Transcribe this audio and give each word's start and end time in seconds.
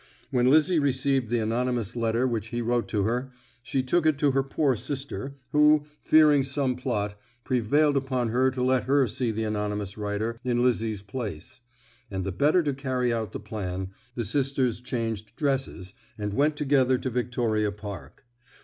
When 0.31 0.49
Lizzie 0.49 0.79
received 0.79 1.29
the 1.29 1.37
anonymous 1.37 1.95
letter 1.95 2.25
which 2.25 2.47
he 2.47 2.59
wrote 2.59 2.87
to 2.87 3.03
her, 3.03 3.29
she 3.61 3.83
took 3.83 4.07
it 4.07 4.17
to 4.17 4.31
her 4.31 4.41
poor 4.41 4.75
sister, 4.75 5.35
who, 5.51 5.85
fearing 6.03 6.41
some 6.41 6.75
plot, 6.75 7.19
prevailed 7.43 7.95
upon 7.95 8.29
her 8.29 8.49
to 8.49 8.63
let 8.63 8.85
her 8.85 9.07
see 9.07 9.29
the 9.29 9.43
anonymous 9.43 9.99
writer 9.99 10.39
in 10.43 10.63
Lizzie's 10.63 11.03
place; 11.03 11.61
and, 12.09 12.23
the 12.23 12.31
better 12.31 12.63
to 12.63 12.73
carry 12.73 13.13
out 13.13 13.31
the 13.31 13.39
plan, 13.39 13.91
the 14.15 14.25
sisters 14.25 14.81
changed 14.81 15.35
dresses, 15.35 15.93
and 16.17 16.33
went 16.33 16.55
together 16.57 16.97
to 16.97 17.11
Victoria 17.11 17.71
Park. 17.71 18.25